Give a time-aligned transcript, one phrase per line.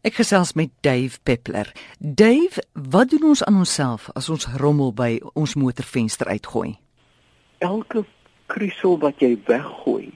[0.00, 1.68] Ek gesels met Dave Peppler.
[1.98, 6.78] Dave, wat doen ons aan onsself as ons rommel by ons motorvenster uitgooi?
[7.60, 8.06] Elke
[8.48, 10.06] krisel wat jy weggooi,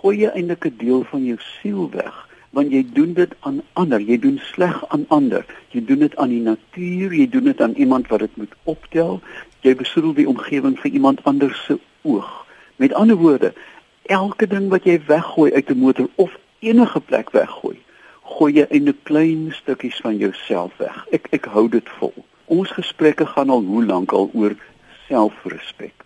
[0.00, 2.16] gooi jy eintlik 'n deel van jou siel weg,
[2.50, 5.46] want jy doen dit aan ander, jy doen sleg aan ander.
[5.70, 9.20] Jy doen dit aan die natuur, jy doen dit aan iemand wat dit moet optel.
[9.60, 12.46] Jy besoedel die omgewing vir iemand anders se oog.
[12.76, 13.54] Met ander woorde,
[14.02, 17.78] elke ding wat jy weggooi uit 'n motor of enige plek weggooi,
[18.30, 21.06] gooi jy 'n klein stukkies van jouself weg.
[21.10, 22.14] Ek ek hou dit vol.
[22.46, 24.54] Ons gesprekke gaan al hoe lank al oor
[25.08, 26.04] selfrespek.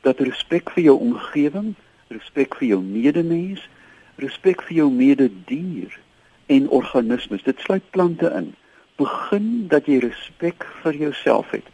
[0.00, 1.74] Dat respek vir jou omgewing,
[2.08, 3.68] respek vir jou medemens,
[4.16, 5.98] respek vir jou mededier
[6.46, 8.54] en organismes, dit sluit plante in.
[8.96, 11.64] Begin dat jy respek vir jouself het.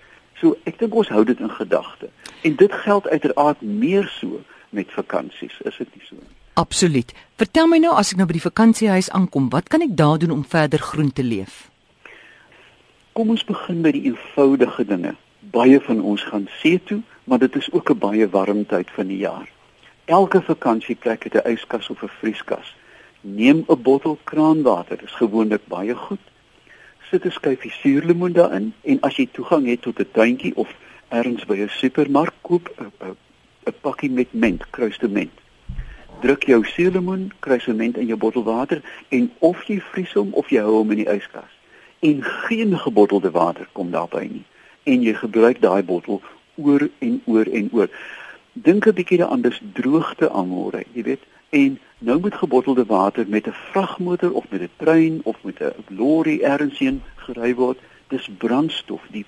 [0.41, 2.09] So ek dink ons hou dit in gedagte.
[2.43, 4.41] En dit geld uiteraard meer so
[4.71, 6.42] met vakansies, is dit nie so nie?
[6.55, 7.13] Absoluut.
[7.41, 10.35] Vertel my nou as ek nou by die vakansiehuis aankom, wat kan ek daar doen
[10.35, 11.71] om verder groen te leef?
[13.17, 15.15] Kom ons begin by die eenvoudige dinge.
[15.55, 19.09] Baie van ons gaan see toe, maar dit is ook 'n baie warm tyd van
[19.09, 19.49] die jaar.
[20.05, 22.77] Elke vakansieplek het 'n yskas of 'n vrieskas.
[23.21, 26.21] Neem 'n bottel kraanwater, dit is gewoonlik baie goed.
[27.11, 30.69] Sit 'n skyfie suurlemoen daarin en as jy toegang het tot 'n tuintjie of
[31.09, 33.17] ergens by 'n supermark koop 'n
[33.67, 35.42] 'n pakkie met ment, kruisement
[36.23, 40.63] druk jou suurlemoen kruisement in jou bottel water en of jy vries hom of jy
[40.63, 41.51] hou hom in die yskas.
[42.03, 44.45] En geen gebottelde water kom daarby nie.
[44.87, 46.23] En jy gebruik daai bottel
[46.55, 47.91] oor en oor en oor.
[48.53, 51.23] Dink 'n bietjie daaraan dis droogte almore, jy weet.
[51.51, 55.75] En nou met gebottelde water met 'n vragmotor of met 'n trein of met 'n
[55.89, 57.79] lorry ergensheen gery word,
[58.09, 59.03] dis brandstof.
[59.11, 59.27] Die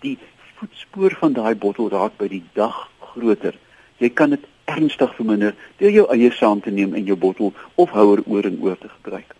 [0.00, 0.18] die
[0.56, 3.54] voetspoor van daai bottel raak by die dag groter.
[3.96, 7.90] Jy kan dit ernstig verminder deur jou eie saam te neem in jou bottel of
[7.90, 9.34] houer oor en oor te gebruik.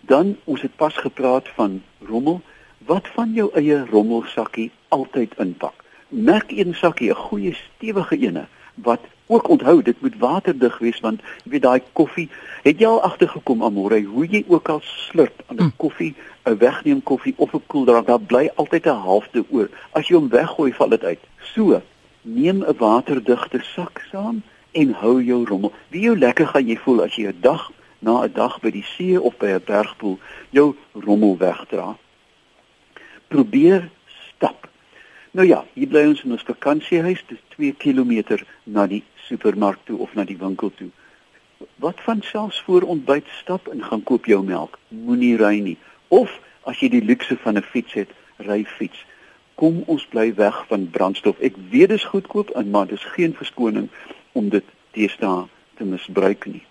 [0.00, 2.40] Dan ons het pas gepraat van rommel.
[2.86, 5.84] Wat van jou eie rommelsakkie altyd inpak?
[6.08, 11.20] Merk een sakkie, 'n goeie stewige ene wat ook onthou dit moet waterdig wees want
[11.44, 12.28] jy weet daai koffie
[12.62, 15.76] het jy al agtergekom amore hoe jy ook al slurp aan 'n hm.
[15.76, 20.14] koffie 'n wegneem koffie of 'n koeldrank daar bly altyd 'n halfte oor as jy
[20.14, 21.22] hom weggooi val dit uit
[21.54, 21.82] so
[22.22, 25.72] neem 'n waterdigte sak saam en hou jou rommel.
[25.88, 28.86] Wie jou lekker gaan jy voel as jy 'n dag na 'n dag by die
[28.96, 30.18] see of by 'n bergpoel
[30.50, 31.96] jou rommel wegdra.
[33.28, 34.68] Probeer stap.
[35.30, 39.98] Nou ja, hier bly ons in ons vakansiehuis, dis 2 km na die supermark toe
[39.98, 40.88] of na die winkel toe.
[41.76, 44.78] Wat van selfs voor ontbyt stap en gaan koop jou melk?
[44.88, 45.78] Moenie ry nie.
[46.08, 49.04] Of as jy die luukse van 'n fiets het, ry fiets.
[49.54, 51.38] Kom ons bly weg van brandstof.
[51.40, 53.88] Ek weet dit is goedkoop, maar dit is geen verskoning
[54.32, 55.46] om dit teesta
[55.76, 56.64] te misbruik nie.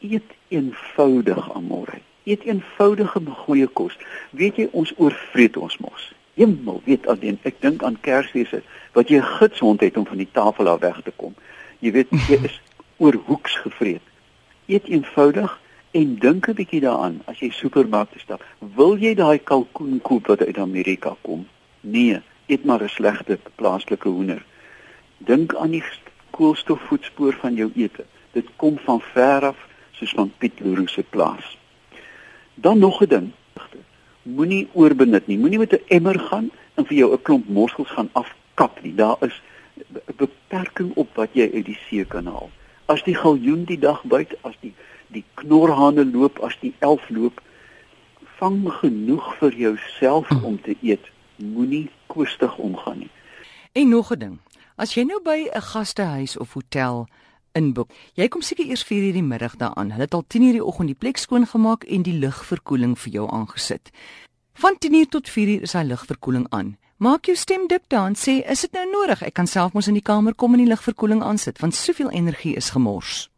[0.00, 2.00] Eet eenvoudig amore.
[2.24, 3.96] Eet eenvoudige goeie kos.
[4.30, 6.12] Weet jy ons oorvreet ons mos.
[6.34, 8.52] Hemel, weet alleen ek dink aan Kersfees
[8.96, 11.34] wat jy 'n gidshond het om van die tafel af weg te kom.
[11.78, 12.60] Jy weet jy is
[13.02, 14.02] oor hoeks gevreet.
[14.66, 18.44] Eet eenvoudig en dink 'n bietjie daaraan as jy supermark toe stap.
[18.58, 21.46] Wil jy daai kalkoen koop wat uit Amerika kom?
[21.80, 24.44] Nee, eet maar 'n slegte plaaslike hoender.
[25.18, 25.84] Dink aan die
[26.40, 28.06] koolstofvoetspoor van jou ete.
[28.32, 29.66] Dit kom van ver af,
[29.98, 31.56] soos van Piet Leroux se plaas.
[32.54, 33.28] Dan nog 'n ding.
[34.22, 35.38] Moenie oorbenut nie.
[35.38, 38.94] Moenie met 'n emmer gaan en vir jou 'n klomp morsels gaan afkap nie.
[38.94, 39.42] Daar is
[39.76, 42.50] 'n beperking op wat jy uit die see kan haal.
[42.84, 44.74] As die galjoen die dag byt, as die
[45.06, 47.40] die knorhane loop, as die elf loop,
[48.38, 51.10] vang genoeg vir jouself om te eet.
[51.36, 53.10] Moenie koestig omgaan nie.
[53.72, 54.38] En nog 'n ding.
[54.80, 57.06] As jy nou by 'n gastehuis of hotel
[57.52, 59.90] inboek, jy kom seker eers 4:00 die middag daaraan.
[59.90, 63.30] Hulle het al 10:00 die oggend die plek skoon gemaak en die lugverkoeling vir jou
[63.30, 63.90] aangesit.
[64.54, 66.78] Van 10:00 tot 4:00 is hy lugverkoeling aan.
[66.96, 69.22] Maak jou stem dik dan sê, is dit nou nodig?
[69.22, 72.56] Ek kan self mos in die kamer kom en die lugverkoeling aansit want soveel energie
[72.56, 73.28] is gemors.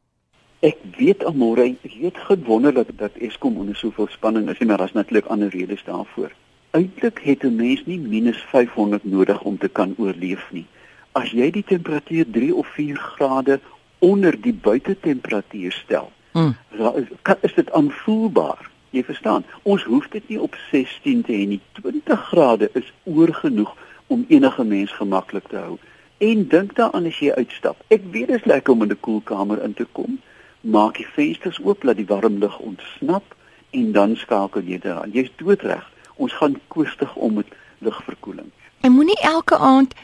[0.60, 5.26] Ek weet almore, ek weet gewonder dat Eskom onder soveel spanning is, maar daar's natuurlik
[5.26, 6.33] ander redes daarvoor.
[6.71, 10.66] Uitlik het 'n mens nie minus 500 nodig om te kan oorleef nie
[11.12, 13.60] as jy die temperatuur 3 of 4 grade
[13.98, 16.56] onder die buitetemperatuur stel, hmm.
[16.72, 17.09] is,
[17.41, 18.70] is dit aanvoelbaar.
[18.92, 21.60] Jy verstaan, ons hoef dit nie op 16 te hê nie.
[21.80, 23.70] 20 grade is oorgenoeg
[24.12, 25.78] om enige mens gemaklik te hou.
[26.22, 27.80] En dink daaraan as jy uitstap.
[27.88, 30.20] Ek weet dit is lekker om in 'n koelkamer in te kom.
[30.60, 33.34] Maak die vensters oop laat die warm lug ontsnap
[33.70, 35.10] en dan skakel jy dit aan.
[35.10, 35.91] Jy's doodreg.
[36.16, 37.48] Ons gaan koestig om met
[37.78, 38.50] lugverkoeling.
[38.80, 39.94] En moenie elke aand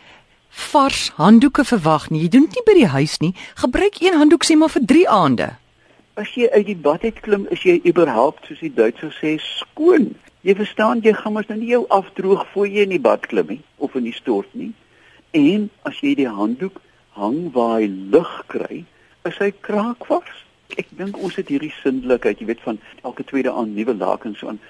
[0.49, 2.23] vars handdoeke verwag nie.
[2.23, 3.35] Jy doen dit nie by die huis nie.
[3.55, 5.49] Gebruik een handdoek sê maar vir 3 aande.
[6.19, 10.15] As jy uit die bad uit klim, is jy überhaupt soos die Duitsers sê skoon.
[10.43, 13.47] Jy verstaan, jy gaan mos nou nie jou afdroog voor jy in die bad klim
[13.53, 14.73] nie of in die stort nie.
[15.37, 16.81] En as jy die handdoek
[17.19, 18.85] hang waar hy lug kry,
[19.29, 20.45] is hy kraakvars.
[20.79, 24.51] Ek dink ons het hierdie sindelikheid, jy weet van elke tweede aan nuwe lakens so
[24.51, 24.61] aan.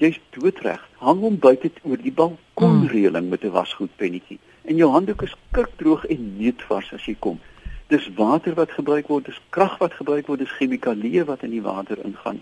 [0.00, 0.80] Jy's doodreg.
[1.02, 4.38] Hang hom buite oor die balkonreëling met 'n wasgoedpennetjie.
[4.64, 7.40] En jou handdoek is kurkdroog en neutvars as jy kom.
[7.86, 11.62] Dis water wat gebruik word, dis krag wat gebruik word, dis chemikalieë wat in die
[11.62, 12.40] water ingaan.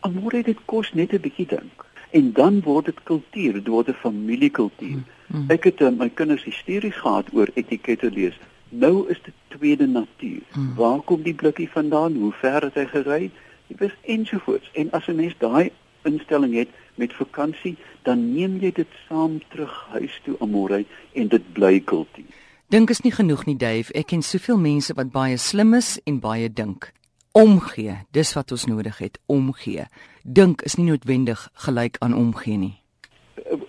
[0.00, 1.84] Amore dit kos net 'n bietjie dink.
[2.10, 5.00] En dan word dit kultuur, dit word 'n familiekultuur.
[5.02, 5.50] Mm, mm.
[5.50, 8.38] Ek het uh, my kinders hysteries gehad oor etikette lees.
[8.68, 10.40] Nou is dit tweede natuur.
[10.52, 10.74] Hmm.
[10.74, 12.16] Waar kom die blikkie vandaan?
[12.16, 13.30] Hoe ver het hy gery?
[13.66, 14.70] Dit is ensovoorts.
[14.72, 15.70] En as 'n mens daai
[16.02, 21.52] instelling het met vakansie, dan neem jy dit saam terug huis toe amorei en dit
[21.52, 22.30] bly kultuur.
[22.68, 23.92] Dink is nie genoeg nie, Dave.
[23.96, 26.90] Ek ken soveel mense wat baie slim is en baie dink.
[27.32, 29.86] Omgee, dis wat ons nodig het, omgee.
[30.22, 32.74] Dink is nie noodwendig gelyk aan omgee nie.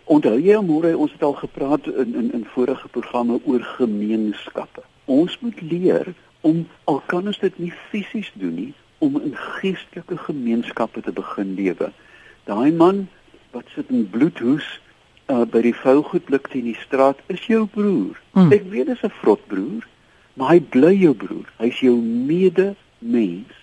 [0.09, 4.83] Onthou jy môre ons het al gepraat in in in vorige programme oor gemeenskappe.
[5.05, 10.17] Ons moet leer om al kan ons dit nie fisies doen nie, om in geestelike
[10.27, 11.91] gemeenskappe te begin lewe.
[12.50, 13.07] Daai man
[13.54, 14.68] wat sit in bloedhoes
[15.30, 18.18] uh, by die vougoedblik teen die straat is jou broer.
[18.34, 18.51] Hmm.
[18.56, 19.86] Ek weet dit is 'n vrot broer,
[20.34, 21.48] maar hy bly jou broer.
[21.62, 23.60] Hy's jou medemens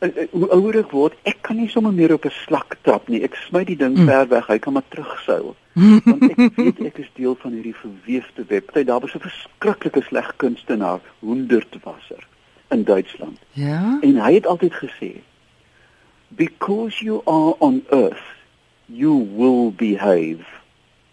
[0.00, 3.08] uh, uh, hoe ouer ek word, ek kan nie sommer meer op 'n slak trap
[3.08, 3.22] nie.
[3.22, 4.06] Ek smy die ding mm.
[4.06, 4.46] ver weg.
[4.46, 5.56] Hy kan maar terugseil.
[6.08, 8.70] Want ek weet ek is deel van hierdie verweefde web.
[8.74, 12.26] Hy daar was 'n verskriklike sleg kunstenaar, Hundertwasser
[12.70, 13.38] in Duitsland.
[13.52, 13.98] Ja.
[14.00, 15.22] En hy het altyd gesê,
[16.36, 18.26] "Because you are on earth,
[18.86, 20.44] you will behave."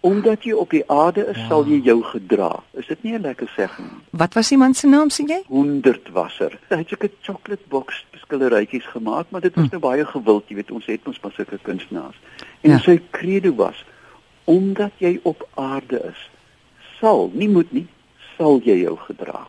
[0.04, 1.48] Omdat jy op die aarde is, ja.
[1.48, 2.64] sal jy jou gedra.
[2.72, 4.02] Is dit nie 'n lekker segging nie?
[4.10, 5.44] Wat was die man se naam sê jy?
[5.48, 6.60] Honderdwasser.
[6.70, 9.70] Hy het sulke chocolate box skilderytjies gemaak, maar dit was hm.
[9.72, 12.20] nou baie gewild, jy weet, ons het ons maar sulke kunstenaars.
[12.62, 12.80] En ja.
[12.80, 13.86] sy credo was:
[14.44, 16.30] Omdat jy op aarde is,
[17.00, 17.88] sal, nie moet nie,
[18.38, 19.48] sal jy jou gedra.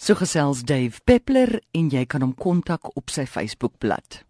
[0.00, 4.22] So gesels Dave Peppler en jy kan hom kontak op sy Facebookblad.